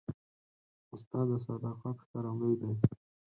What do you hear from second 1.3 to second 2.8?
صداقت ښکارندوی دی.